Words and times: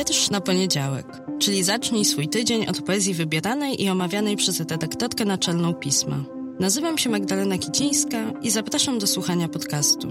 Wiersz 0.00 0.30
na 0.30 0.40
poniedziałek, 0.40 1.06
czyli 1.38 1.62
zacznij 1.62 2.04
swój 2.04 2.28
tydzień 2.28 2.66
od 2.66 2.82
poezji 2.82 3.14
wybieranej 3.14 3.82
i 3.84 3.90
omawianej 3.90 4.36
przez 4.36 4.60
redaktorkę 4.60 5.24
naczelną 5.24 5.74
pisma. 5.74 6.16
Nazywam 6.60 6.98
się 6.98 7.10
Magdalena 7.10 7.58
Kicińska 7.58 8.18
i 8.42 8.50
zapraszam 8.50 8.98
do 8.98 9.06
słuchania 9.06 9.48
podcastu. 9.48 10.08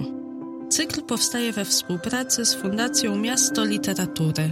Cykl 0.70 1.02
powstaje 1.02 1.52
we 1.52 1.66
współpracy 1.66 2.46
z 2.46 2.56
Fundacją 2.56 3.16
Miasto 3.16 3.66
Literatury. 3.66 4.52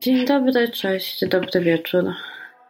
Dzień 0.00 0.26
dobry, 0.26 0.68
cześć, 0.68 1.24
dobry 1.28 1.60
wieczór. 1.60 2.04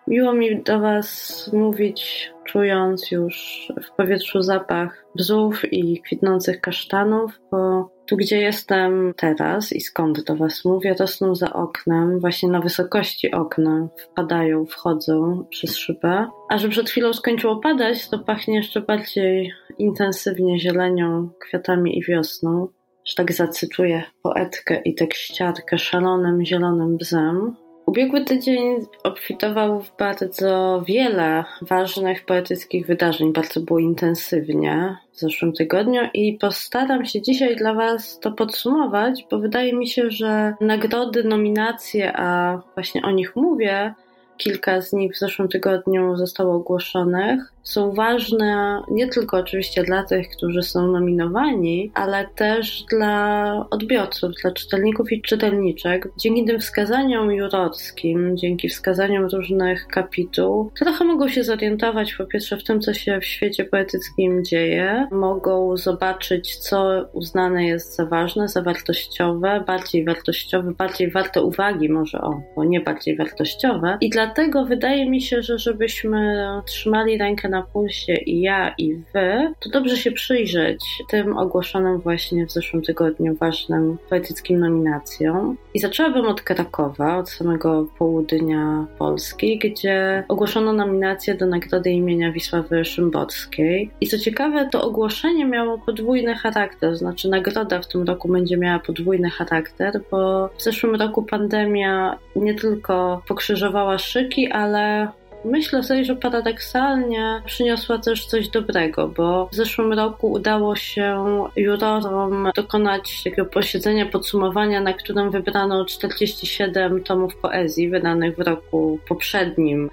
Miło 0.07 0.33
mi 0.33 0.63
do 0.63 0.81
Was 0.81 1.51
mówić, 1.53 2.31
czując 2.57 3.11
już 3.11 3.67
w 3.83 3.97
powietrzu 3.97 4.43
zapach 4.43 5.07
bzów 5.15 5.73
i 5.73 6.03
kwitnących 6.03 6.61
kasztanów, 6.61 7.41
bo 7.51 7.91
tu, 8.07 8.17
gdzie 8.17 8.41
jestem 8.41 9.15
teraz 9.17 9.73
i 9.73 9.81
skąd 9.81 10.25
do 10.25 10.37
Was 10.37 10.65
mówię, 10.65 10.95
rosną 11.01 11.35
za 11.35 11.53
oknem, 11.53 12.21
właśnie 12.21 12.49
na 12.49 12.61
wysokości 12.61 13.31
okna, 13.31 13.89
wpadają, 13.99 14.67
wchodzą 14.67 15.45
przez 15.51 15.77
szybę. 15.77 16.29
A 16.49 16.59
że 16.59 16.69
przed 16.69 16.91
chwilą 16.91 17.13
skończyło 17.13 17.57
padać, 17.57 18.09
to 18.09 18.19
pachnie 18.19 18.55
jeszcze 18.55 18.81
bardziej 18.81 19.53
intensywnie 19.79 20.61
zielenią, 20.61 21.31
kwiatami 21.41 21.99
i 21.99 22.05
wiosną. 22.05 22.69
Że 23.05 23.15
tak 23.15 23.33
zacytuję 23.33 24.03
poetkę 24.23 24.81
i 24.85 24.95
tekściarkę 24.95 25.79
szalonym 25.79 26.45
zielonym 26.45 26.97
bzem, 26.97 27.57
Ubiegły 27.87 28.25
tydzień 28.25 28.87
obfitował 29.03 29.81
w 29.81 29.97
bardzo 29.97 30.83
wiele 30.87 31.45
ważnych 31.63 32.25
poetyckich 32.25 32.87
wydarzeń. 32.87 33.33
Bardzo 33.33 33.61
było 33.61 33.79
intensywnie 33.79 34.97
w 35.13 35.19
zeszłym 35.19 35.53
tygodniu 35.53 36.01
i 36.15 36.39
postaram 36.41 37.05
się 37.05 37.23
dzisiaj 37.23 37.57
dla 37.57 37.75
Was 37.75 38.21
to 38.21 38.33
podsumować, 38.33 39.27
bo 39.31 39.39
wydaje 39.39 39.73
mi 39.73 39.89
się, 39.89 40.11
że 40.11 40.55
nagrody, 40.61 41.25
nominacje, 41.25 42.13
a 42.17 42.61
właśnie 42.75 43.03
o 43.03 43.11
nich 43.11 43.37
mówię, 43.37 43.95
kilka 44.37 44.81
z 44.81 44.93
nich 44.93 45.13
w 45.13 45.19
zeszłym 45.19 45.49
tygodniu 45.49 46.17
zostało 46.17 46.55
ogłoszonych, 46.55 47.53
są 47.67 47.93
ważne 47.93 48.83
nie 48.91 49.09
tylko 49.09 49.37
oczywiście 49.37 49.83
dla 49.83 50.03
tych, 50.03 50.29
którzy 50.29 50.63
są 50.63 50.87
nominowani, 50.87 51.91
ale 51.95 52.27
też 52.35 52.85
dla 52.91 53.67
odbiorców, 53.71 54.33
dla 54.43 54.51
czytelników 54.51 55.13
i 55.13 55.23
czytelniczek. 55.23 56.09
Dzięki 56.17 56.45
tym 56.45 56.61
wskazaniom 56.61 57.33
jurorskim, 57.33 58.37
dzięki 58.37 58.69
wskazaniom 58.69 59.27
różnych 59.27 59.87
kapituł, 59.87 60.71
trochę 60.79 61.05
mogą 61.05 61.29
się 61.29 61.45
zorientować 61.45 62.15
po 62.15 62.27
pierwsze 62.27 62.57
w 62.57 62.65
tym, 62.65 62.81
co 62.81 62.95
się 62.95 63.21
w 63.21 63.25
świecie 63.25 63.65
poetyckim 63.65 64.45
dzieje, 64.45 65.09
mogą 65.13 65.77
zobaczyć, 65.77 66.57
co 66.57 67.05
uznane 67.13 67.67
jest 67.67 67.97
za 67.97 68.07
ważne, 68.07 68.49
za 68.49 68.63
wartościowe, 68.63 69.65
bardziej 69.67 70.05
wartościowe, 70.05 70.73
bardziej 70.73 71.11
warte 71.11 71.43
uwagi 71.43 71.89
może 71.89 72.21
o, 72.21 72.41
bo 72.57 72.65
nie 72.65 72.81
bardziej 72.81 73.17
wartościowe. 73.17 73.99
I 74.01 74.11
dlatego 74.11 74.65
wydaje 74.65 75.11
mi 75.11 75.21
się, 75.21 75.43
że 75.43 75.59
żebyśmy 75.59 76.47
trzymali 76.67 77.19
rękę 77.19 77.49
na 77.49 77.56
na 77.57 77.63
pulsie 77.63 78.15
i 78.15 78.41
ja, 78.41 78.75
i 78.79 78.95
wy, 78.95 79.53
to 79.61 79.71
dobrze 79.71 79.97
się 79.97 80.13
przyjrzeć 80.13 80.85
tym 81.11 81.39
ogłoszonym 81.39 82.01
właśnie 82.01 82.47
w 82.47 82.53
zeszłym 82.53 82.83
tygodniu 82.83 83.35
ważnym 83.35 83.99
poetyckim 84.11 84.59
nominacjom. 84.59 85.57
I 85.75 85.79
zaczęłabym 85.81 86.27
od 86.27 86.41
Krakowa, 86.43 87.19
od 87.19 87.31
samego 87.31 87.87
południa 87.99 88.87
Polski, 88.99 89.59
gdzie 89.59 90.25
ogłoszono 90.29 90.73
nominację 90.73 91.35
do 91.35 91.47
nagrody 91.47 91.91
imienia 91.91 92.33
Wisławy 92.33 92.85
Szymborskiej. 92.85 93.91
I 94.01 94.07
co 94.07 94.19
ciekawe, 94.19 94.69
to 94.73 94.83
ogłoszenie 94.83 95.45
miało 95.45 95.79
podwójny 95.79 96.35
charakter, 96.35 96.97
znaczy 96.97 97.29
nagroda 97.29 97.81
w 97.81 97.89
tym 97.89 98.03
roku 98.03 98.29
będzie 98.29 98.57
miała 98.57 98.79
podwójny 98.79 99.31
charakter, 99.31 100.01
bo 100.11 100.49
w 100.49 100.63
zeszłym 100.63 100.95
roku 100.95 101.23
pandemia 101.23 102.19
nie 102.37 102.55
tylko 102.55 103.23
pokrzyżowała 103.29 103.99
szyki, 103.99 104.51
ale 104.51 105.09
Myślę 105.45 105.83
sobie, 105.83 106.05
że 106.05 106.17
paradoksalnie 106.17 107.43
przyniosła 107.45 107.99
też 107.99 108.27
coś 108.27 108.49
dobrego, 108.49 109.09
bo 109.09 109.49
w 109.53 109.55
zeszłym 109.55 109.93
roku 109.93 110.33
udało 110.33 110.77
się 110.77 111.25
jurorom 111.57 112.51
dokonać 112.55 113.23
takiego 113.25 113.45
posiedzenia 113.45 114.07
podsumowania, 114.07 114.81
na 114.81 114.93
którym 114.93 115.31
wybrano 115.31 115.85
47 115.85 117.05
tomów 117.05 117.37
poezji 117.37 117.91
wydanych 117.91 118.37
w 118.37 118.41
roku 118.41 118.99
poprzednim. 119.09 119.91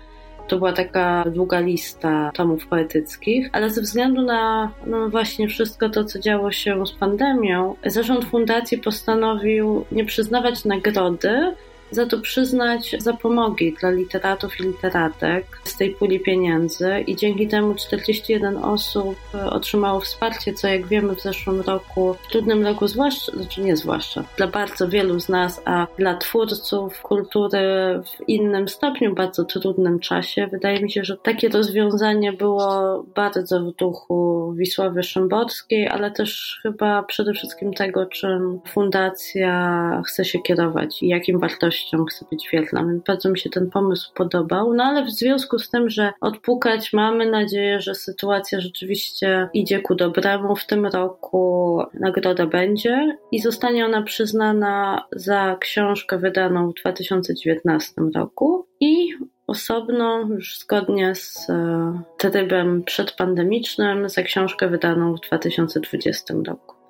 To 0.47 0.57
była 0.57 0.73
taka 0.73 1.23
długa 1.27 1.59
lista 1.59 2.31
tomów 2.33 2.67
poetyckich, 2.67 3.49
ale 3.51 3.69
ze 3.69 3.81
względu 3.81 4.21
na 4.21 4.71
no 4.85 5.09
właśnie 5.09 5.47
wszystko 5.47 5.89
to, 5.89 6.03
co 6.03 6.19
działo 6.19 6.51
się 6.51 6.85
z 6.85 6.91
pandemią, 6.91 7.75
zarząd 7.85 8.25
fundacji 8.25 8.77
postanowił 8.77 9.85
nie 9.91 10.05
przyznawać 10.05 10.65
nagrody, 10.65 11.55
za 11.93 12.05
to 12.05 12.19
przyznać 12.19 12.95
zapomogi 12.99 13.75
dla 13.79 13.89
literatów 13.89 14.59
i 14.59 14.63
literatek 14.63 15.45
z 15.63 15.77
tej 15.77 15.89
puli 15.95 16.19
pieniędzy 16.19 17.03
i 17.07 17.15
dzięki 17.15 17.47
temu 17.47 17.75
41 17.75 18.57
osób 18.57 19.15
e, 19.33 19.49
otrzymało 19.49 19.99
wsparcie, 19.99 20.53
co 20.53 20.67
jak 20.67 20.87
wiemy 20.87 21.15
w 21.15 21.21
zeszłym 21.21 21.61
roku, 21.61 22.13
w 22.13 22.31
trudnym 22.31 22.65
roku 22.65 22.87
zwłaszcza, 22.87 23.31
znaczy 23.31 23.61
nie 23.61 23.75
zwłaszcza, 23.77 24.23
dla 24.37 24.47
bardzo 24.47 24.89
wielu 24.89 25.19
z 25.19 25.29
nas, 25.29 25.61
a 25.65 25.87
dla 25.97 26.17
twórców 26.17 27.01
kultury 27.01 27.59
w 28.03 28.29
innym 28.29 28.67
stopniu, 28.67 29.15
bardzo 29.15 29.45
trudnym 29.45 29.99
czasie. 29.99 30.47
Wydaje 30.51 30.81
mi 30.81 30.91
się, 30.91 31.03
że 31.03 31.17
takie 31.17 31.49
rozwiązanie 31.49 32.33
było 32.33 33.03
bardzo 33.15 33.59
w 33.59 33.75
duchu 33.75 34.53
Wisławy 34.57 35.03
Szymborskiej, 35.03 35.87
ale 35.87 36.11
też 36.11 36.59
chyba 36.63 37.03
przede 37.03 37.33
wszystkim 37.33 37.73
tego, 37.73 38.05
czym 38.05 38.59
fundacja 38.67 40.01
chce 40.07 40.25
się 40.25 40.39
kierować 40.39 41.03
i 41.03 41.07
jakim 41.07 41.39
wartościom 41.39 41.82
chce 42.05 42.25
być 42.31 42.49
wierna. 42.53 42.85
Bardzo 43.07 43.29
mi 43.29 43.39
się 43.39 43.49
ten 43.49 43.69
pomysł 43.69 44.13
podobał. 44.16 44.73
No 44.73 44.83
ale 44.83 45.05
w 45.05 45.11
związku 45.11 45.59
z 45.59 45.69
tym, 45.69 45.89
że 45.89 46.13
odpukać 46.21 46.94
mamy 46.94 47.31
nadzieję, 47.31 47.81
że 47.81 47.95
sytuacja 47.95 48.61
rzeczywiście 48.61 49.49
idzie 49.53 49.79
ku 49.79 49.95
dobremu. 49.95 50.55
W 50.55 50.66
tym 50.66 50.85
roku 50.85 51.81
nagroda 51.93 52.45
będzie 52.45 53.17
i 53.31 53.41
zostanie 53.41 53.85
ona 53.85 54.01
przyznana 54.01 55.05
za 55.11 55.57
książkę 55.59 56.17
wydaną 56.17 56.72
w 56.72 56.73
2019 56.73 57.93
roku 58.16 58.67
i 58.79 59.07
osobno, 59.47 60.19
już 60.29 60.59
zgodnie 60.59 61.16
z 61.16 61.49
e, 61.49 62.01
trybem 62.17 62.83
przedpandemicznym, 62.83 64.09
za 64.09 64.23
książkę 64.23 64.69
wydaną 64.69 65.16
w 65.16 65.22
2020 65.22 66.33
roku. 66.47 66.82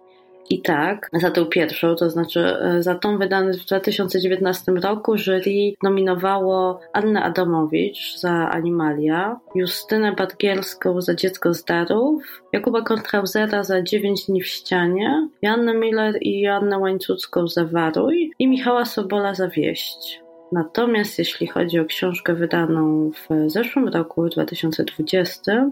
I 0.49 0.61
tak, 0.61 1.09
za 1.13 1.31
tę 1.31 1.45
pierwszą, 1.45 1.95
to 1.95 2.09
znaczy 2.09 2.39
e, 2.39 2.83
za 2.83 2.95
tą 2.95 3.17
wydaną 3.17 3.51
w 3.53 3.65
2019 3.65 4.71
roku, 4.71 5.17
jury 5.17 5.73
nominowało 5.83 6.79
Annę 6.93 7.23
Adamowicz 7.23 8.17
za 8.17 8.31
Animalia, 8.31 9.39
Justynę 9.55 10.11
Badgierską 10.11 11.01
za 11.01 11.15
Dziecko 11.15 11.53
z 11.53 11.63
Darów, 11.63 12.43
Jakuba 12.53 12.81
Kontrauzera 12.81 13.63
za 13.63 13.81
Dziewięć 13.81 14.25
dni 14.25 14.41
w 14.41 14.47
ścianie, 14.47 15.27
Joannę 15.41 15.73
Miller 15.73 16.17
i 16.21 16.41
Joannę 16.41 16.77
Łańcucką 16.77 17.47
za 17.47 17.65
Waruj 17.65 18.31
i 18.39 18.47
Michała 18.47 18.85
Sobola 18.85 19.33
za 19.33 19.47
Wieść. 19.47 20.23
Natomiast 20.51 21.19
jeśli 21.19 21.47
chodzi 21.47 21.79
o 21.79 21.85
książkę 21.85 22.33
wydaną 22.33 23.11
w 23.11 23.49
zeszłym 23.49 23.87
roku, 23.87 24.29
2020, 24.29 25.69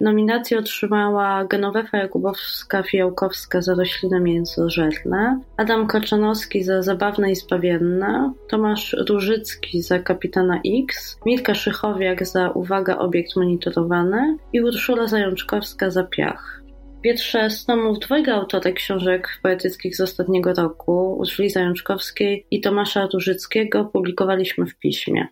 Nominację 0.00 0.58
otrzymała 0.58 1.44
Genowefa 1.44 1.98
Jakubowska-Fijałkowska 1.98 3.62
za 3.62 3.74
rośliny 3.74 4.20
mięsożerne, 4.20 5.40
Adam 5.56 5.86
Kaczanowski 5.86 6.64
za 6.64 6.82
Zabawne 6.82 7.30
i 7.30 7.36
Zbawienne, 7.36 8.32
Tomasz 8.48 8.96
Różycki 9.08 9.82
za 9.82 9.98
Kapitana 9.98 10.60
X, 10.84 11.18
Mirka 11.26 11.54
Szychowiak 11.54 12.26
za 12.26 12.50
Uwaga, 12.50 12.98
obiekt 12.98 13.36
monitorowany 13.36 14.36
i 14.52 14.60
Urszula 14.60 15.06
Zajączkowska 15.06 15.90
za 15.90 16.04
Piach. 16.04 16.62
Pierwsze 17.02 17.50
z 17.50 17.64
tomów 17.64 17.98
dwojga 17.98 18.34
autorek 18.34 18.74
książek 18.74 19.28
poetyckich 19.42 19.96
z 19.96 20.00
ostatniego 20.00 20.54
roku, 20.54 21.16
Urszuli 21.18 21.50
Zajączkowskiej 21.50 22.46
i 22.50 22.60
Tomasza 22.60 23.08
Różyckiego, 23.12 23.84
publikowaliśmy 23.84 24.66
w 24.66 24.74
piśmie. 24.78 25.26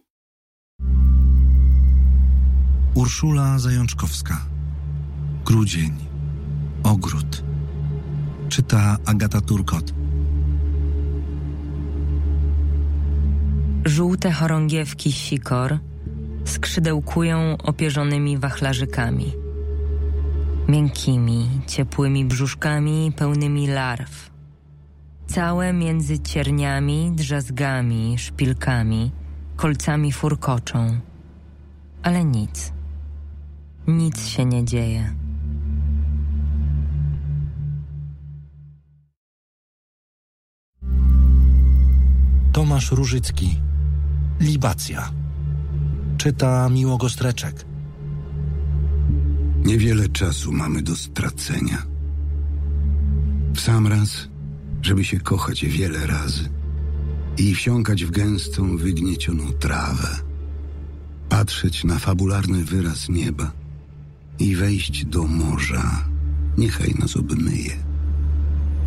Urszula 2.94 3.58
Zajączkowska 3.58 4.51
Grudzień 5.52 5.93
Ogród 6.82 7.43
Czyta 8.49 8.96
Agata 9.06 9.40
Turkot 9.40 9.94
Żółte 13.84 14.32
chorągiewki 14.32 15.12
sikor 15.12 15.78
skrzydełkują 16.44 17.56
opierzonymi 17.58 18.38
wachlarzykami. 18.38 19.32
Miękkimi, 20.69 21.49
ciepłymi 21.66 22.25
brzuszkami 22.25 23.12
pełnymi 23.16 23.66
larw. 23.69 24.31
Całe 25.26 25.72
między 25.72 26.19
cierniami, 26.19 27.12
drzazgami, 27.14 28.19
szpilkami, 28.19 29.10
kolcami 29.56 30.12
furkoczą. 30.12 31.00
Ale 32.02 32.25
nic. 32.25 32.72
Nic 33.87 34.26
się 34.26 34.44
nie 34.44 34.64
dzieje. 34.64 35.21
Tomasz 42.52 42.90
Różycki. 42.90 43.56
Libacja. 44.40 45.12
Czyta 46.19 46.69
Miłogo 46.69 47.08
Streczek. 47.08 47.64
Niewiele 49.64 50.08
czasu 50.08 50.52
mamy 50.52 50.82
do 50.82 50.96
stracenia. 50.96 51.82
W 53.54 53.60
sam 53.60 53.87
raz, 53.87 54.28
żeby 54.82 55.04
się 55.04 55.20
kochać 55.20 55.64
wiele 55.64 56.06
razy 56.06 56.49
i 57.38 57.54
wsiąkać 57.54 58.04
w 58.04 58.10
gęstą, 58.10 58.76
wygniecioną 58.76 59.52
trawę, 59.52 60.08
patrzeć 61.28 61.84
na 61.84 61.98
fabularny 61.98 62.64
wyraz 62.64 63.08
nieba 63.08 63.52
i 64.38 64.56
wejść 64.56 65.05
do 65.05 65.22
morza, 65.22 66.05
niechaj 66.58 66.94
nas 66.98 67.16
obmyje. 67.16 67.76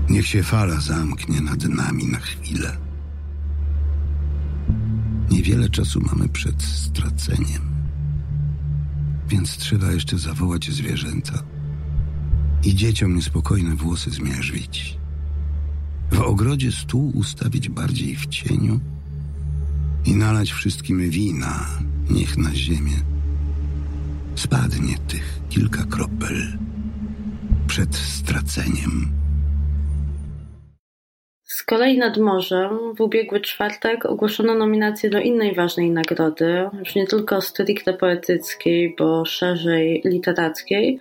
Niech 0.10 0.28
się 0.28 0.44
fala 0.44 0.80
zamknie 0.80 1.42
nad 1.42 1.64
nami 1.64 2.06
na 2.06 2.20
chwilę. 2.20 2.85
Niewiele 5.32 5.70
czasu 5.70 6.02
mamy 6.02 6.30
przed 6.30 6.64
straceniem, 6.64 7.62
więc 9.30 9.58
trzeba 9.58 9.92
jeszcze 9.92 10.18
zawołać 10.18 10.72
zwierzęta 10.72 11.44
i 12.64 12.76
dzieciom 12.76 13.16
niespokojne 13.16 13.76
włosy 13.76 14.12
zmierzwić. 14.12 14.98
W 16.12 16.20
ogrodzie 16.20 16.72
stół 16.72 17.12
ustawić 17.18 17.70
bardziej 17.70 18.16
w 18.16 18.26
cieniu 18.26 18.80
i 20.06 20.16
nalać 20.16 20.52
wszystkim 20.52 21.10
wina, 21.10 21.66
niech 22.10 22.38
na 22.38 22.56
ziemię 22.56 23.00
spadnie 24.36 24.98
tych 24.98 25.42
kilka 25.50 25.84
kropel 25.84 26.58
przed 27.68 27.96
straceniem. 27.96 29.25
Kolei 31.66 31.98
nad 31.98 32.18
morzem 32.18 32.96
w 32.96 33.02
ubiegły 33.02 33.42
czwartek 33.42 34.06
ogłoszono 34.06 34.56
nominację 34.56 35.10
do 35.10 35.20
innej 35.20 35.56
ważnej 35.56 35.92
nagrody, 35.92 36.70
już 36.80 36.96
nie 36.96 37.08
tylko 37.08 37.42
stricte 37.42 37.94
poetyckiej, 37.94 38.96
bo 39.00 39.26
szerzej 39.26 40.02
literackiej. 40.06 41.00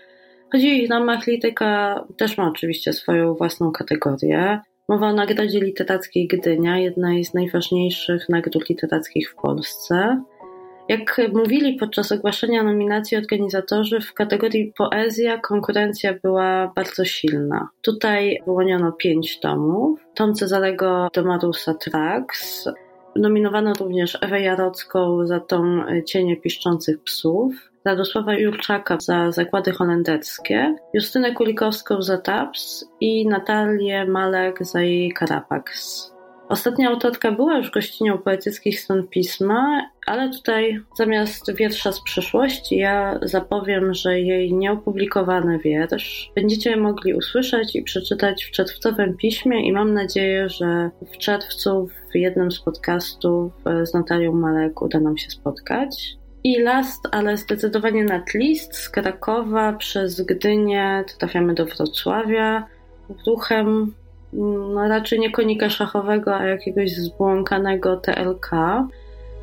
Choć 0.53 0.63
w 0.87 0.91
ramach 0.91 1.27
lityka 1.27 2.05
też 2.17 2.39
ma 2.39 2.49
oczywiście 2.49 2.93
swoją 2.93 3.35
własną 3.35 3.73
kategorię. 3.73 4.61
Mowa 4.89 5.09
o 5.09 5.13
Nagrodzie 5.13 5.61
Literackiej 5.61 6.29
Gdynia, 6.29 6.79
jednej 6.79 7.25
z 7.25 7.35
najważniejszych 7.35 8.29
nagród 8.29 8.69
literackich 8.69 9.31
w 9.31 9.35
Polsce. 9.35 10.23
Jak 10.89 11.21
mówili 11.33 11.77
podczas 11.77 12.13
ogłaszania 12.13 12.63
nominacji 12.63 13.17
organizatorzy, 13.17 14.01
w 14.01 14.15
kategorii 14.15 14.73
poezja 14.77 15.39
konkurencja 15.39 16.15
była 16.23 16.73
bardzo 16.77 17.05
silna. 17.05 17.69
Tutaj 17.83 18.39
wyłoniono 18.47 18.93
pięć 18.93 19.41
tomów. 19.41 20.01
Tom 20.15 20.35
Cezarego 20.35 21.09
Domarusa 21.15 21.75
Trax. 21.75 22.65
Nominowano 23.17 23.73
również 23.81 24.19
Ewę 24.21 24.41
Jarocką 24.41 25.27
za 25.27 25.41
tom 25.41 25.85
Cienie 26.07 26.37
piszczących 26.37 27.03
psów, 27.03 27.71
Radosława 27.85 28.35
Jurczaka 28.35 28.97
za 29.01 29.33
Zakłady 29.33 29.73
Holenderskie, 29.73 30.75
Justynę 30.95 31.33
Kulikowską 31.33 32.03
za 32.03 32.19
TAPS 32.19 32.89
i 33.01 33.29
Natalię 33.29 34.07
Malek 34.07 34.65
za 34.67 34.81
jej 34.81 35.13
Karapaks. 35.13 36.15
Ostatnia 36.49 36.91
autorka 36.91 37.33
była 37.33 37.57
już 37.57 37.71
gościnią 37.71 38.19
poetyckich 38.19 38.81
stron 38.81 39.09
pisma, 39.09 39.91
ale 40.07 40.31
tutaj 40.31 40.81
zamiast 40.97 41.55
wiersza 41.57 41.93
z 41.93 42.03
przeszłości 42.03 42.77
ja 42.77 43.19
zapowiem, 43.23 43.95
że 43.95 44.21
jej 44.21 44.55
nieopublikowany 44.55 45.59
wiersz 45.59 46.33
będziecie 46.35 46.77
mogli 46.77 47.15
usłyszeć 47.15 47.77
i 47.77 47.83
przeczytać 47.83 48.45
w 48.45 48.51
czerwcowym 48.51 49.17
piśmie 49.17 49.69
i 49.69 49.73
mam 49.73 49.95
nadzieję, 49.95 50.49
że 50.49 50.91
w 51.15 51.19
czerwcu 51.19 51.89
w 52.13 52.17
jednym 52.17 52.53
z 52.53 52.61
podcastów 52.61 53.53
z 53.83 53.95
Natalią 53.95 54.33
Malek 54.33 54.83
uda 54.83 55.01
nam 55.01 55.17
się 55.17 55.31
spotkać. 55.31 56.17
I 56.45 56.61
last, 56.61 57.09
ale 57.11 57.37
zdecydowanie 57.37 58.05
nad 58.05 58.35
list 58.35 58.77
z 58.77 58.91
Krakowa 58.91 59.73
przez 59.73 60.21
Gdynię 60.21 61.05
trafiamy 61.19 61.55
do 61.55 61.67
Wrocławia 61.67 62.67
ruchem 63.27 63.95
no 64.75 64.89
raczej 64.89 65.21
nie 65.21 65.31
konika 65.31 65.71
szachowego, 65.71 66.37
a 66.37 66.45
jakiegoś 66.45 66.91
zbłąkanego 66.91 67.97
TLK. 67.97 68.51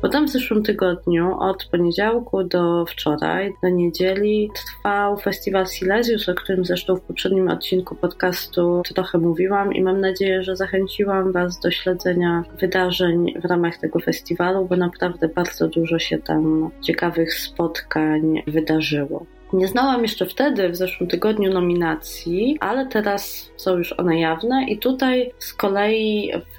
Bo 0.02 0.08
tam 0.08 0.26
w 0.26 0.30
zeszłym 0.30 0.62
tygodniu, 0.62 1.38
od 1.38 1.64
poniedziałku 1.64 2.44
do 2.44 2.86
wczoraj, 2.86 3.54
do 3.62 3.68
niedzieli, 3.68 4.50
trwał 4.54 5.16
festiwal 5.16 5.66
Silesius, 5.66 6.28
o 6.28 6.34
którym 6.34 6.64
zresztą 6.64 6.96
w 6.96 7.00
poprzednim 7.00 7.48
odcinku 7.48 7.94
podcastu 7.94 8.82
trochę 8.94 9.18
mówiłam 9.18 9.72
i 9.72 9.82
mam 9.82 10.00
nadzieję, 10.00 10.42
że 10.42 10.56
zachęciłam 10.56 11.32
Was 11.32 11.60
do 11.60 11.70
śledzenia 11.70 12.44
wydarzeń 12.60 13.34
w 13.40 13.44
ramach 13.44 13.76
tego 13.76 14.00
festiwalu, 14.00 14.64
bo 14.64 14.76
naprawdę 14.76 15.28
bardzo 15.28 15.68
dużo 15.68 15.98
się 15.98 16.18
tam 16.18 16.70
ciekawych 16.80 17.34
spotkań 17.34 18.42
wydarzyło. 18.46 19.26
Nie 19.52 19.68
znałam 19.68 20.02
jeszcze 20.02 20.26
wtedy, 20.26 20.68
w 20.68 20.76
zeszłym 20.76 21.08
tygodniu, 21.08 21.52
nominacji, 21.52 22.56
ale 22.60 22.86
teraz 22.86 23.50
są 23.56 23.76
już 23.76 23.92
one 23.92 24.20
jawne 24.20 24.64
i 24.68 24.78
tutaj 24.78 25.32
z 25.38 25.54
kolei 25.54 26.32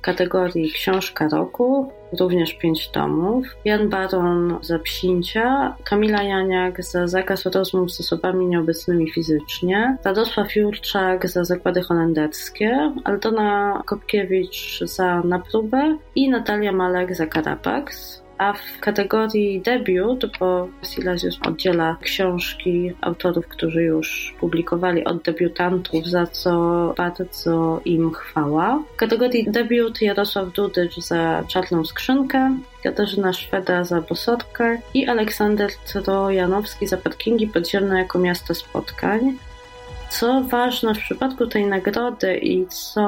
kategorii 0.00 0.72
Książka 0.72 1.28
Roku 1.28 1.92
również 2.18 2.54
pięć 2.54 2.88
tomów. 2.88 3.46
Jan 3.64 3.88
Baron 3.88 4.58
za 4.62 4.78
Psincia, 4.78 5.76
Kamila 5.84 6.22
Janiak 6.22 6.84
za 6.84 7.06
Zakaz 7.06 7.46
rozmów 7.46 7.92
z 7.92 8.00
osobami 8.00 8.46
nieobecnymi 8.46 9.10
fizycznie, 9.10 9.96
Radosław 10.04 10.56
Jurczak 10.56 11.28
za 11.28 11.44
Zakłady 11.44 11.82
Holenderskie, 11.82 12.92
Aldona 13.04 13.82
Kopkiewicz 13.86 14.80
za 14.84 15.20
Na 15.20 15.38
próbę 15.38 15.96
i 16.14 16.30
Natalia 16.30 16.72
Malek 16.72 17.16
za 17.16 17.26
Karapaks. 17.26 18.21
A 18.42 18.52
w 18.52 18.80
kategorii 18.80 19.60
debiut, 19.60 20.38
bo 20.38 20.68
Silesius 20.82 21.38
oddziela 21.46 21.96
książki 22.00 22.92
autorów, 23.00 23.48
którzy 23.48 23.82
już 23.82 24.34
publikowali 24.40 25.04
od 25.04 25.22
debiutantów, 25.22 26.06
za 26.06 26.26
co 26.26 26.52
bardzo 26.96 27.80
im 27.84 28.12
chwała. 28.12 28.82
W 28.94 28.96
kategorii 28.96 29.50
debiut 29.50 30.02
Jarosław 30.02 30.52
Dudycz 30.52 30.96
za 30.96 31.44
Czarną 31.48 31.84
Skrzynkę, 31.84 32.58
Katarzyna 32.82 33.32
Szweda 33.32 33.84
za 33.84 34.00
Bosorkę 34.00 34.78
i 34.94 35.06
Aleksander 35.06 35.70
Trojanowski 35.92 36.86
za 36.86 36.96
Parkingi 36.96 37.46
Podziemne 37.46 37.98
jako 37.98 38.18
miasto 38.18 38.54
spotkań. 38.54 39.36
Co 40.20 40.40
ważne 40.40 40.94
w 40.94 40.98
przypadku 40.98 41.46
tej 41.46 41.66
nagrody 41.66 42.38
i 42.38 42.66
co 42.66 43.02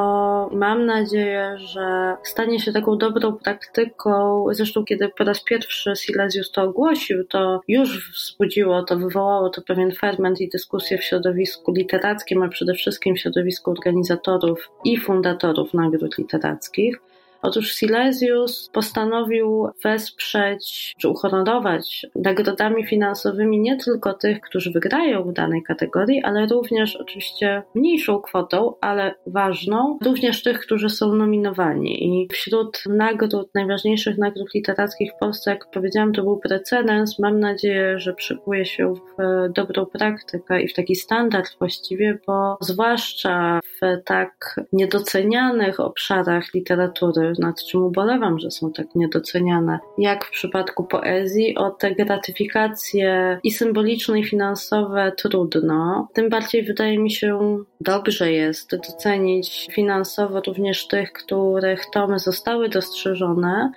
mam 0.52 0.86
nadzieję, 0.86 1.58
że 1.58 2.16
stanie 2.22 2.60
się 2.60 2.72
taką 2.72 2.98
dobrą 2.98 3.32
praktyką, 3.32 4.44
zresztą 4.50 4.84
kiedy 4.84 5.08
po 5.08 5.24
raz 5.24 5.44
pierwszy 5.44 5.96
Silesius 5.96 6.50
to 6.52 6.62
ogłosił, 6.62 7.24
to 7.24 7.60
już 7.68 8.10
wzbudziło 8.12 8.82
to, 8.82 8.96
wywołało 8.96 9.50
to 9.50 9.62
pewien 9.62 9.92
ferment 9.92 10.40
i 10.40 10.48
dyskusję 10.48 10.98
w 10.98 11.04
środowisku 11.04 11.72
literackim, 11.72 12.42
a 12.42 12.48
przede 12.48 12.74
wszystkim 12.74 13.16
w 13.16 13.20
środowisku 13.20 13.70
organizatorów 13.70 14.70
i 14.84 15.00
fundatorów 15.00 15.74
nagród 15.74 16.18
literackich. 16.18 17.00
Otóż 17.44 17.72
Silesius 17.72 18.70
postanowił 18.72 19.68
wesprzeć 19.84 20.94
czy 20.98 21.08
uhonorować 21.08 22.06
nagrodami 22.14 22.86
finansowymi 22.86 23.60
nie 23.60 23.76
tylko 23.76 24.14
tych, 24.14 24.40
którzy 24.40 24.70
wygrają 24.70 25.22
w 25.22 25.32
danej 25.32 25.62
kategorii, 25.62 26.22
ale 26.22 26.46
również 26.46 26.96
oczywiście 26.96 27.62
mniejszą 27.74 28.18
kwotą, 28.18 28.74
ale 28.80 29.14
ważną, 29.26 29.98
również 30.04 30.42
tych, 30.42 30.60
którzy 30.60 30.88
są 30.88 31.14
nominowani. 31.14 32.04
I 32.04 32.28
wśród 32.32 32.82
nagród, 32.88 33.54
najważniejszych 33.54 34.18
nagród 34.18 34.54
literackich 34.54 35.12
w 35.12 35.18
Polsce, 35.18 35.50
jak 35.50 35.70
powiedziałam, 35.70 36.12
to 36.12 36.22
był 36.22 36.38
precedens. 36.38 37.18
Mam 37.18 37.40
nadzieję, 37.40 37.98
że 37.98 38.14
przykuje 38.14 38.66
się 38.66 38.94
w 38.94 39.22
dobrą 39.52 39.86
praktykę 39.86 40.62
i 40.62 40.68
w 40.68 40.74
taki 40.74 40.96
standard 40.96 41.58
właściwie, 41.58 42.18
bo 42.26 42.56
zwłaszcza 42.60 43.60
w 43.62 44.02
tak 44.04 44.60
niedocenianych 44.72 45.80
obszarach 45.80 46.54
literatury, 46.54 47.33
nad 47.38 47.64
czym 47.64 47.84
ubolewam, 47.84 48.38
że 48.38 48.50
są 48.50 48.72
tak 48.72 48.94
niedoceniane. 48.94 49.78
Jak 49.98 50.24
w 50.24 50.30
przypadku 50.30 50.84
poezji, 50.84 51.56
o 51.56 51.70
te 51.70 51.94
gratyfikacje 51.94 53.38
i 53.42 53.50
symboliczne, 53.50 54.20
i 54.20 54.24
finansowe 54.24 55.12
trudno. 55.16 56.08
Tym 56.12 56.28
bardziej 56.28 56.62
wydaje 56.62 56.98
mi 56.98 57.10
się 57.10 57.58
dobrze 57.80 58.32
jest 58.32 58.76
docenić 58.76 59.68
finansowo 59.72 60.40
również 60.46 60.86
tych, 60.88 61.12
których 61.12 61.82
tomy 61.92 62.18
zostały 62.18 62.68
dostrzeżone, 62.68 63.72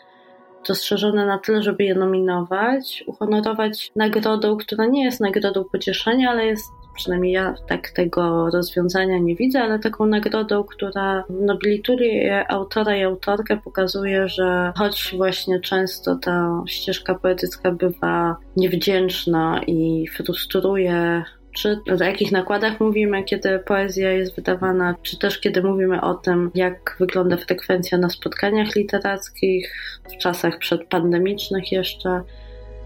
dostrzeżone 0.68 1.26
na 1.26 1.38
tyle, 1.38 1.64
żeby 1.64 1.84
je 1.84 1.96
nominować, 1.96 3.04
uhonorować 3.08 3.92
nagrodą, 3.96 4.58
która 4.58 4.86
nie 4.86 5.04
jest 5.04 5.20
nagrodą 5.20 5.64
pocieszenia, 5.64 6.30
ale 6.30 6.46
jest 6.46 6.72
przynajmniej 6.98 7.34
ja 7.34 7.56
tak 7.68 7.90
tego 7.90 8.50
rozwiązania 8.50 9.18
nie 9.18 9.36
widzę, 9.36 9.62
ale 9.62 9.80
taką 9.80 10.06
nagrodą, 10.06 10.64
która 10.64 11.24
nobilituje 11.30 12.52
autora 12.52 12.98
i 12.98 13.04
autorkę, 13.04 13.58
pokazuje, 13.58 14.28
że 14.30 14.74
choć 14.78 15.14
właśnie 15.18 15.60
często 15.60 16.16
ta 16.16 16.64
ścieżka 16.68 17.16
poetycka 17.16 17.72
bywa 17.72 18.38
niewdzięczna 18.56 19.62
i 19.68 20.08
frustruje 20.08 21.24
czy 21.58 21.80
o 22.00 22.04
jakich 22.04 22.32
nakładach 22.32 22.80
mówimy, 22.80 23.24
kiedy 23.24 23.60
poezja 23.60 24.12
jest 24.12 24.36
wydawana, 24.36 24.96
czy 25.02 25.18
też 25.18 25.40
kiedy 25.40 25.64
mówimy 25.64 26.02
o 26.02 26.14
tym, 26.14 26.52
jak 26.56 26.96
wygląda 27.00 27.38
frekwencja 27.38 27.98
na 27.98 28.10
spotkaniach 28.10 28.76
literackich 28.76 29.74
w 30.14 30.18
czasach 30.18 30.58
przedpandemicznych 30.58 31.72
jeszcze. 31.72 32.22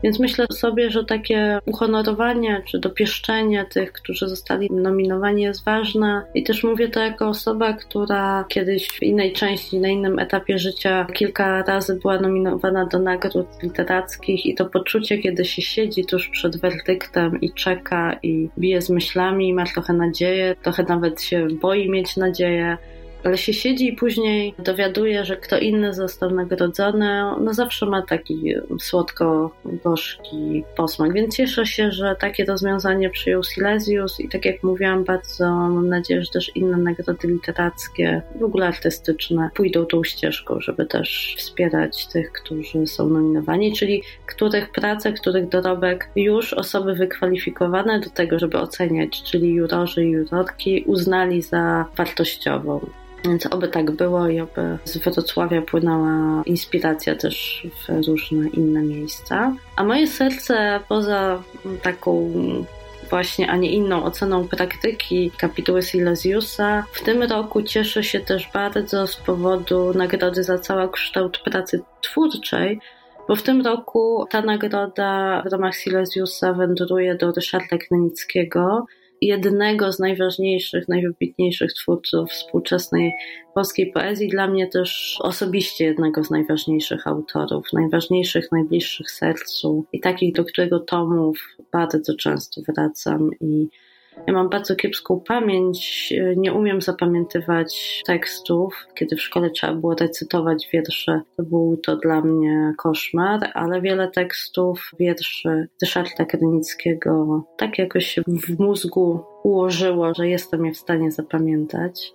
Więc 0.03 0.19
myślę 0.19 0.45
sobie, 0.51 0.89
że 0.89 1.05
takie 1.05 1.59
uhonorowanie 1.65 2.61
czy 2.65 2.79
dopieszczenie 2.79 3.65
tych, 3.65 3.91
którzy 3.91 4.29
zostali 4.29 4.67
nominowani 4.71 5.43
jest 5.43 5.65
ważne. 5.65 6.21
I 6.33 6.43
też 6.43 6.63
mówię 6.63 6.89
to 6.89 6.99
jako 6.99 7.27
osoba, 7.27 7.73
która 7.73 8.45
kiedyś 8.49 8.89
w 8.89 9.03
innej 9.03 9.33
części, 9.33 9.79
na 9.79 9.87
innym 9.87 10.19
etapie 10.19 10.59
życia 10.59 11.07
kilka 11.13 11.63
razy 11.63 11.99
była 12.01 12.19
nominowana 12.19 12.85
do 12.85 12.99
nagród 12.99 13.47
literackich 13.63 14.45
i 14.45 14.55
to 14.55 14.65
poczucie, 14.65 15.17
kiedy 15.17 15.45
się 15.45 15.61
siedzi 15.61 16.05
tuż 16.05 16.29
przed 16.29 16.57
werdyktem 16.57 17.41
i 17.41 17.53
czeka 17.53 18.19
i 18.23 18.49
bije 18.59 18.81
z 18.81 18.89
myślami 18.89 19.53
ma 19.53 19.65
trochę 19.65 19.93
nadzieję, 19.93 20.55
trochę 20.61 20.83
nawet 20.83 21.21
się 21.21 21.47
boi 21.61 21.89
mieć 21.89 22.17
nadzieję 22.17 22.77
ale 23.23 23.37
się 23.37 23.53
siedzi 23.53 23.87
i 23.87 23.95
później 23.95 24.53
dowiaduje, 24.59 25.25
że 25.25 25.37
kto 25.37 25.57
inny 25.59 25.93
został 25.93 26.31
nagrodzony, 26.31 27.23
no 27.41 27.53
zawsze 27.53 27.85
ma 27.85 28.01
taki 28.01 28.53
słodko-gorzki 28.79 30.63
posmak. 30.75 31.13
Więc 31.13 31.35
cieszę 31.35 31.65
się, 31.65 31.91
że 31.91 32.15
takie 32.19 32.45
rozwiązanie 32.45 33.09
przyjął 33.09 33.43
Silesius 33.43 34.19
i 34.19 34.29
tak 34.29 34.45
jak 34.45 34.63
mówiłam, 34.63 35.03
bardzo 35.03 35.45
mam 35.45 35.89
nadzieję, 35.89 36.23
że 36.23 36.31
też 36.31 36.51
inne 36.55 36.77
nagrody 36.77 37.27
literackie, 37.27 38.21
w 38.35 38.43
ogóle 38.43 38.67
artystyczne 38.67 39.49
pójdą 39.53 39.85
tą 39.85 40.03
ścieżką, 40.03 40.59
żeby 40.59 40.85
też 40.85 41.35
wspierać 41.37 42.07
tych, 42.07 42.31
którzy 42.31 42.87
są 42.87 43.09
nominowani, 43.09 43.73
czyli 43.73 44.03
których 44.25 44.71
prace, 44.71 45.13
których 45.13 45.49
dorobek 45.49 46.09
już 46.15 46.53
osoby 46.53 46.93
wykwalifikowane 46.93 47.99
do 47.99 48.09
tego, 48.09 48.39
żeby 48.39 48.57
oceniać, 48.57 49.23
czyli 49.23 49.53
jurorzy 49.53 50.05
i 50.05 50.09
jurorki 50.09 50.83
uznali 50.87 51.41
za 51.41 51.85
wartościową. 51.95 52.79
Więc 53.25 53.45
oby 53.45 53.67
tak 53.67 53.91
było 53.91 54.27
i 54.27 54.39
oby 54.39 54.77
z 54.83 54.97
Wrocławia 54.97 55.61
płynęła 55.61 56.43
inspiracja 56.45 57.15
też 57.15 57.67
w 57.87 58.07
różne 58.07 58.49
inne 58.49 58.81
miejsca. 58.81 59.55
A 59.75 59.83
moje 59.83 60.07
serce 60.07 60.79
poza 60.89 61.43
taką 61.83 62.33
właśnie, 63.09 63.49
a 63.49 63.55
nie 63.55 63.71
inną 63.71 64.03
oceną 64.03 64.47
praktyki 64.47 65.31
kapituły 65.37 65.83
Silesiusa. 65.83 66.83
W 66.91 67.01
tym 67.01 67.23
roku 67.23 67.61
cieszę 67.61 68.03
się 68.03 68.19
też 68.19 68.49
bardzo 68.53 69.07
z 69.07 69.15
powodu 69.15 69.93
nagrody 69.93 70.43
za 70.43 70.59
całokształt 70.59 71.37
pracy 71.37 71.81
twórczej, 72.01 72.79
bo 73.27 73.35
w 73.35 73.43
tym 73.43 73.61
roku 73.61 74.25
ta 74.29 74.41
nagroda 74.41 75.41
w 75.45 75.51
ramach 75.51 75.75
Silesiusa 75.75 76.53
wędruje 76.53 77.15
do 77.15 77.31
Ryszarda 77.31 77.77
Krynickiego, 77.77 78.85
jednego 79.21 79.91
z 79.91 79.99
najważniejszych, 79.99 80.87
najwybitniejszych 80.87 81.73
twórców 81.73 82.29
współczesnej 82.29 83.11
polskiej 83.53 83.91
poezji, 83.91 84.27
dla 84.27 84.47
mnie 84.47 84.67
też 84.67 85.17
osobiście 85.19 85.85
jednego 85.85 86.23
z 86.23 86.29
najważniejszych 86.29 87.07
autorów, 87.07 87.73
najważniejszych, 87.73 88.51
najbliższych 88.51 89.11
sercu 89.11 89.85
i 89.93 89.99
takich, 89.99 90.33
do 90.33 90.45
którego 90.45 90.79
tomów 90.79 91.37
bardzo 91.71 92.15
często 92.15 92.61
wracam 92.67 93.29
i 93.41 93.67
ja 94.27 94.33
mam 94.33 94.49
bardzo 94.49 94.75
kiepską 94.75 95.19
pamięć, 95.27 96.13
nie 96.35 96.53
umiem 96.53 96.81
zapamiętywać 96.81 98.01
tekstów. 98.05 98.87
Kiedy 98.95 99.15
w 99.15 99.21
szkole 99.21 99.49
trzeba 99.49 99.73
było 99.73 99.95
recytować 99.95 100.69
wiersze, 100.73 101.21
to 101.37 101.43
był 101.43 101.77
to 101.77 101.95
dla 101.95 102.21
mnie 102.21 102.73
koszmar, 102.77 103.51
ale 103.53 103.81
wiele 103.81 104.07
tekstów, 104.07 104.91
wierszy 104.99 105.67
Ryszarda 105.81 106.25
Krynickiego 106.25 107.43
tak 107.57 107.79
jakoś 107.79 108.05
się 108.05 108.21
w 108.47 108.59
mózgu 108.59 109.19
ułożyło, 109.43 110.13
że 110.13 110.27
jestem 110.27 110.65
je 110.65 110.73
w 110.73 110.77
stanie 110.77 111.11
zapamiętać. 111.11 112.13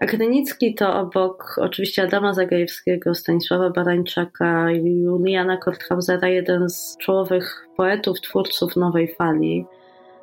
A 0.00 0.06
Krynicki 0.06 0.74
to 0.74 0.94
obok 0.94 1.56
oczywiście 1.60 2.02
Adama 2.02 2.34
Zagajewskiego, 2.34 3.14
Stanisława 3.14 3.70
Barańczaka 3.70 4.70
Juliana 4.70 5.56
Korthausera 5.56 6.28
jeden 6.28 6.70
z 6.70 6.96
czołowych 6.96 7.66
poetów, 7.76 8.20
twórców 8.20 8.76
nowej 8.76 9.14
fali 9.14 9.66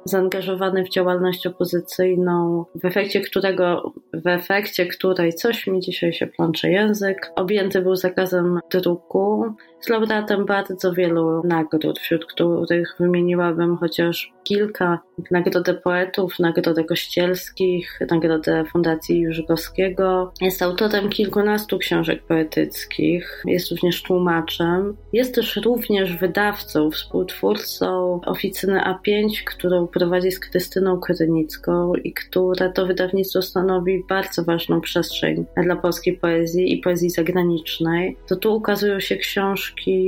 zaangażowany 0.07 0.83
w 0.83 0.89
działalność 0.89 1.47
opozycyjną, 1.47 2.65
w 2.75 2.85
efekcie 2.85 3.21
którego, 3.21 3.93
w 4.13 4.27
efekcie 4.27 4.85
której 4.85 5.33
coś 5.33 5.67
mi 5.67 5.79
dzisiaj 5.79 6.13
się 6.13 6.27
plącze 6.27 6.69
język, 6.69 7.31
objęty 7.35 7.81
był 7.81 7.95
zakazem 7.95 8.59
druku, 8.71 9.45
z 9.79 9.89
laureatem 9.89 10.45
bardzo 10.45 10.93
wielu 10.93 11.41
nagród, 11.43 11.99
wśród 11.99 12.25
których 12.25 12.95
wymieniłabym 12.99 13.77
chociaż 13.77 14.33
kilka. 14.43 14.99
Nagrodę 15.31 15.73
poetów, 15.73 16.39
nagrodę 16.39 16.83
kościelskich, 16.83 17.99
nagrodę 18.11 18.65
Fundacji 18.71 19.19
Jurzykowskiego. 19.19 20.31
Jest 20.41 20.61
autorem 20.61 21.09
kilkunastu 21.09 21.77
książek 21.77 22.23
poetyckich, 22.23 23.43
jest 23.45 23.71
również 23.71 24.03
tłumaczem. 24.03 24.97
Jest 25.13 25.35
też 25.35 25.55
również 25.55 26.17
wydawcą, 26.17 26.91
współtwórcą 26.91 28.21
oficyny 28.25 28.79
A5, 28.79 29.29
którą 29.45 29.87
prowadzi 29.87 30.31
z 30.31 30.39
Krystyną 30.39 30.99
Krynicką 30.99 31.95
i 31.95 32.13
które 32.13 32.69
to 32.69 32.85
wydawnictwo 32.85 33.41
stanowi 33.41 34.03
bardzo 34.09 34.43
ważną 34.43 34.81
przestrzeń 34.81 35.45
dla 35.63 35.75
polskiej 35.75 36.17
poezji 36.17 36.73
i 36.73 36.77
poezji 36.77 37.09
zagranicznej. 37.09 38.17
To 38.27 38.35
tu 38.35 38.55
ukazują 38.55 38.99
się 38.99 39.15
książki 39.15 39.66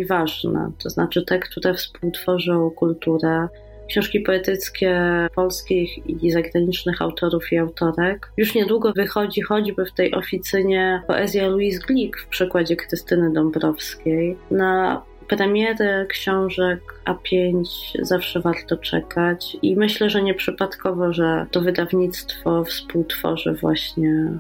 ważne, 0.10 0.72
to 0.84 0.90
znaczy 0.90 1.26
te, 1.26 1.40
które 1.40 1.74
współtworzą 1.74 2.72
kulturę, 2.72 3.48
książki 3.90 4.20
poetyckie 4.20 5.02
polskich 5.36 6.08
i 6.24 6.32
zagranicznych 6.32 7.02
autorów 7.02 7.52
i 7.52 7.58
autorek. 7.58 8.32
Już 8.38 8.56
niedługo 8.56 8.94
wychodzi 8.94 9.42
choćby 9.42 9.86
w 9.86 9.94
tej 9.94 10.14
oficynie 10.14 11.04
poezja 11.08 11.48
Louise 11.48 11.80
Glick 11.88 12.20
w 12.20 12.28
przekładzie 12.28 12.76
Krystyny 12.76 13.34
Dąbrowskiej. 13.34 14.38
Na 14.52 15.02
premiery 15.28 16.06
książek 16.10 16.82
A5 17.06 17.64
zawsze 18.02 18.40
warto 18.40 18.78
czekać 18.78 19.58
i 19.62 19.76
myślę, 19.76 20.10
że 20.10 20.24
nieprzypadkowo, 20.24 21.14
że 21.14 21.46
to 21.52 21.62
wydawnictwo 21.62 22.64
współtworzy 22.64 23.54
właśnie 23.54 24.32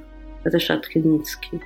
Ryszard 0.45 0.87
Klinicki. 0.87 1.59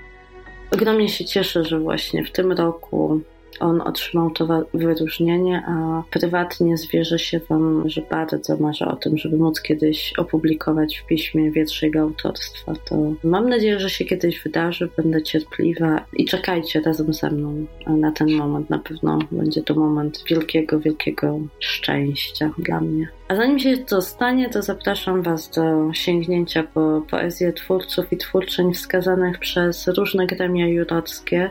Ogromnie 0.72 1.10
się 1.10 1.26
cieszę, 1.26 1.64
że 1.64 1.80
właśnie 1.80 2.26
w 2.26 2.32
tym 2.32 2.52
roku 2.52 3.22
on 3.60 3.82
otrzymał 3.82 4.32
to 4.32 4.66
wyróżnienie, 4.74 5.64
a 5.68 6.04
prywatnie 6.12 6.78
zwierzę 6.78 7.20
się 7.20 7.40
Wam, 7.50 7.90
że 7.90 8.02
bardzo 8.02 8.58
marzę 8.58 8.86
o 8.86 8.96
tym, 8.96 9.18
żeby 9.18 9.38
móc 9.38 9.62
kiedyś 9.62 10.14
opublikować 10.18 10.98
w 10.98 11.06
piśmie 11.06 11.52
wiersze 11.52 11.86
jego 11.86 12.00
autorstwa. 12.00 12.74
To 12.90 13.14
mam 13.24 13.50
nadzieję, 13.50 13.80
że 13.80 13.90
się 13.90 14.06
kiedyś 14.06 14.44
wydarzy, 14.44 14.90
będę 14.98 15.24
cierpliwa 15.24 16.06
i 16.14 16.26
czekajcie 16.26 16.82
razem 16.82 17.14
ze 17.14 17.32
mną 17.32 17.66
na 17.88 18.12
ten 18.12 18.32
moment. 18.32 18.70
Na 18.70 18.80
pewno 18.80 19.20
będzie 19.32 19.62
to 19.62 19.76
moment 19.76 20.24
wielkiego, 20.30 20.80
wielkiego 20.80 21.40
szczęścia 21.60 22.52
dla 22.58 22.82
mnie. 22.82 23.08
A 23.28 23.36
zanim 23.36 23.60
się 23.60 23.78
to 23.78 24.02
stanie, 24.02 24.50
to 24.50 24.62
zapraszam 24.62 25.22
Was 25.22 25.50
do 25.50 25.94
sięgnięcia 25.94 26.64
po 26.64 27.02
poezję 27.10 27.54
twórców 27.54 28.14
i 28.14 28.18
twórczyń 28.18 28.74
wskazanych 28.74 29.40
przez 29.40 29.88
różne 29.88 30.28
gremia 30.28 30.68
jurorskie 30.68 31.50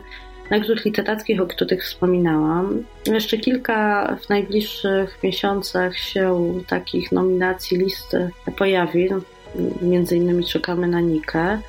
nagród 0.51 0.85
literackich, 0.85 1.41
o 1.41 1.47
których 1.47 1.83
wspominałam. 1.83 2.83
Jeszcze 3.05 3.37
kilka 3.37 4.07
w 4.21 4.29
najbliższych 4.29 5.17
miesiącach 5.23 5.97
się 5.97 6.53
takich 6.67 7.11
nominacji 7.11 7.77
listy 7.77 8.29
pojawi. 8.57 9.09
Między 9.81 10.17
innymi 10.17 10.45
czekamy 10.45 10.87
na 10.87 11.01
Nikę. 11.01 11.59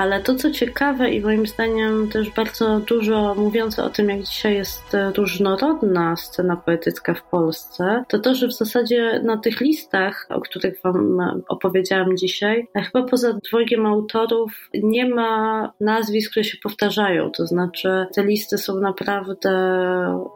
Ale 0.00 0.20
to, 0.20 0.34
co 0.34 0.50
ciekawe 0.50 1.10
i 1.10 1.20
moim 1.20 1.46
zdaniem 1.46 2.08
też 2.08 2.30
bardzo 2.30 2.80
dużo 2.80 3.34
mówiące 3.34 3.84
o 3.84 3.90
tym, 3.90 4.08
jak 4.08 4.22
dzisiaj 4.22 4.54
jest 4.54 4.96
różnorodna 5.16 6.16
scena 6.16 6.56
poetycka 6.56 7.14
w 7.14 7.22
Polsce, 7.22 8.04
to 8.08 8.18
to, 8.18 8.34
że 8.34 8.48
w 8.48 8.52
zasadzie 8.52 9.20
na 9.24 9.36
tych 9.36 9.60
listach, 9.60 10.26
o 10.28 10.40
których 10.40 10.82
Wam 10.82 11.18
opowiedziałam 11.48 12.16
dzisiaj, 12.16 12.68
chyba 12.74 13.02
poza 13.02 13.32
dwojgiem 13.32 13.86
autorów 13.86 14.68
nie 14.74 15.08
ma 15.08 15.72
nazwisk, 15.80 16.30
które 16.30 16.44
się 16.44 16.58
powtarzają. 16.62 17.30
To 17.30 17.46
znaczy, 17.46 18.06
te 18.14 18.24
listy 18.24 18.58
są 18.58 18.80
naprawdę 18.80 19.50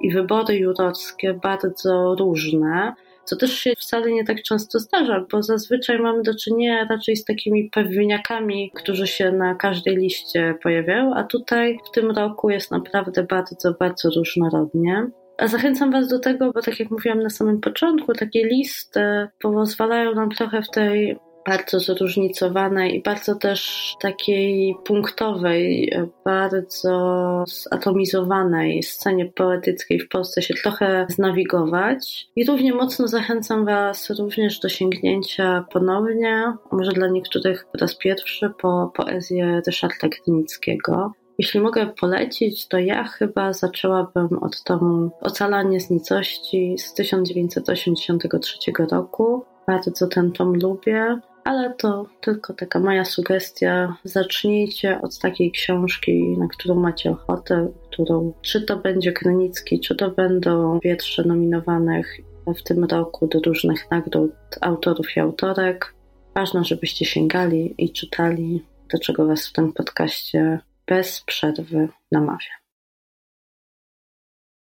i 0.00 0.12
wybory 0.12 0.56
jurorskie 0.56 1.34
bardzo 1.42 2.16
różne 2.18 2.94
co 3.24 3.36
też 3.36 3.58
się 3.58 3.72
wcale 3.78 4.12
nie 4.12 4.24
tak 4.24 4.42
często 4.42 4.78
zdarza, 4.78 5.26
bo 5.32 5.42
zazwyczaj 5.42 5.98
mamy 5.98 6.22
do 6.22 6.34
czynienia 6.34 6.86
raczej 6.90 7.16
z 7.16 7.24
takimi 7.24 7.70
pewniakami, 7.70 8.70
którzy 8.74 9.06
się 9.06 9.32
na 9.32 9.54
każdej 9.54 9.96
liście 9.96 10.54
pojawiają, 10.62 11.14
a 11.14 11.24
tutaj 11.24 11.78
w 11.88 11.94
tym 11.94 12.10
roku 12.10 12.50
jest 12.50 12.70
naprawdę 12.70 13.22
bardzo, 13.22 13.74
bardzo 13.80 14.10
różnorodnie. 14.16 15.06
A 15.38 15.46
zachęcam 15.46 15.90
Was 15.90 16.08
do 16.08 16.18
tego, 16.18 16.52
bo 16.52 16.62
tak 16.62 16.80
jak 16.80 16.90
mówiłam 16.90 17.22
na 17.22 17.30
samym 17.30 17.60
początku, 17.60 18.12
takie 18.12 18.46
listy 18.46 19.28
pozwalają 19.40 20.14
nam 20.14 20.30
trochę 20.30 20.62
w 20.62 20.70
tej 20.70 21.16
bardzo 21.46 21.80
zróżnicowanej 21.80 22.96
i 22.96 23.02
bardzo 23.02 23.34
też 23.34 23.92
takiej 24.00 24.76
punktowej, 24.84 25.92
bardzo 26.24 27.44
zatomizowanej 27.46 28.82
scenie 28.82 29.26
poetyckiej 29.26 30.00
w 30.00 30.08
Polsce 30.08 30.42
się 30.42 30.54
trochę 30.54 31.06
znawigować. 31.08 32.28
I 32.36 32.44
równie 32.44 32.74
mocno 32.74 33.08
zachęcam 33.08 33.64
Was 33.64 34.10
również 34.10 34.60
do 34.60 34.68
sięgnięcia 34.68 35.64
ponownie, 35.72 36.52
może 36.72 36.92
dla 36.92 37.08
niektórych 37.08 37.66
po 37.72 37.78
raz 37.78 37.96
pierwszy, 37.96 38.50
po 38.60 38.92
poezję 38.94 39.62
Ryszarda 39.66 40.08
Grynickiego. 40.08 41.12
Jeśli 41.38 41.60
mogę 41.60 41.86
polecić, 41.86 42.68
to 42.68 42.78
ja 42.78 43.04
chyba 43.04 43.52
zaczęłabym 43.52 44.38
od 44.42 44.62
tomu 44.62 45.10
Ocalanie 45.20 45.80
z 45.80 45.90
nicości 45.90 46.74
z 46.78 46.94
1983 46.94 48.58
roku. 48.90 49.44
Bardzo 49.66 50.06
ten 50.06 50.32
tom 50.32 50.54
lubię, 50.54 51.20
ale 51.44 51.74
to 51.74 52.06
tylko 52.20 52.54
taka 52.54 52.80
moja 52.80 53.04
sugestia. 53.04 53.96
Zacznijcie 54.04 55.00
od 55.00 55.18
takiej 55.18 55.52
książki, 55.52 56.36
na 56.38 56.48
którą 56.48 56.74
macie 56.74 57.10
ochotę, 57.10 57.68
którą 57.90 58.32
czy 58.42 58.62
to 58.62 58.76
będzie 58.76 59.12
Krynicki, 59.12 59.80
czy 59.80 59.94
to 59.94 60.10
będą 60.10 60.78
wiersze 60.84 61.24
nominowanych 61.24 62.16
w 62.56 62.62
tym 62.62 62.84
roku 62.84 63.26
do 63.26 63.40
różnych 63.46 63.90
nagród 63.90 64.32
autorów 64.60 65.16
i 65.16 65.20
autorek. 65.20 65.94
Ważne, 66.34 66.64
żebyście 66.64 67.04
sięgali 67.04 67.74
i 67.78 67.92
czytali, 67.92 68.64
do 68.92 68.98
czego 68.98 69.26
Was 69.26 69.46
w 69.46 69.52
tym 69.52 69.72
podcaście 69.72 70.58
bez 70.86 71.22
przerwy 71.22 71.88
namawiam. 72.12 72.63